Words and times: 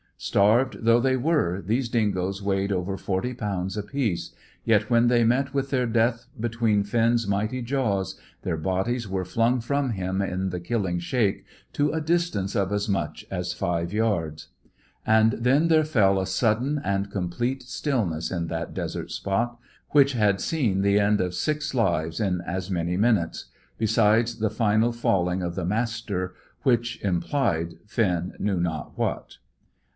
Starved 0.17 0.77
though 0.81 0.99
they 0.99 1.17
were, 1.17 1.61
these 1.65 1.87
dingoes 1.89 2.43
weighed 2.43 2.71
over 2.71 2.95
forty 2.97 3.33
pounds 3.33 3.75
apiece; 3.77 4.31
yet 4.63 4.87
when 4.89 5.07
they 5.07 5.23
met 5.23 5.53
with 5.53 5.71
their 5.71 5.85
death 5.87 6.25
between 6.39 6.83
Finn's 6.83 7.27
mighty 7.27 7.61
jaws, 7.61 8.19
their 8.43 8.57
bodies 8.57 9.07
were 9.07 9.25
flung 9.25 9.59
from 9.59 9.91
him, 9.91 10.21
in 10.21 10.49
the 10.49 10.59
killing 10.59 10.99
shake, 10.99 11.43
to 11.73 11.91
a 11.91 12.01
distance 12.01 12.55
of 12.55 12.71
as 12.71 12.87
much 12.89 13.25
as 13.31 13.53
five 13.53 13.93
yards. 13.93 14.49
And 15.07 15.33
then 15.33 15.69
there 15.69 15.83
fell 15.83 16.19
a 16.19 16.27
sudden 16.27 16.79
and 16.83 17.11
complete 17.11 17.63
stillness 17.63 18.31
in 18.31 18.47
that 18.47 18.75
desert 18.75 19.11
spot, 19.11 19.59
which 19.89 20.13
had 20.13 20.41
seen 20.41 20.81
the 20.81 20.99
end 20.99 21.19
of 21.21 21.33
six 21.33 21.73
lives 21.73 22.19
in 22.19 22.41
as 22.41 22.69
many 22.71 22.95
minutes; 22.97 23.45
besides 23.79 24.37
the 24.37 24.51
final 24.51 24.91
falling 24.91 25.41
of 25.43 25.53
the 25.55 25.65
Master, 25.65 26.33
which 26.61 27.01
implied, 27.03 27.75
Finn 27.87 28.33
knew 28.39 28.59
not 28.59 28.97
what. 28.97 29.37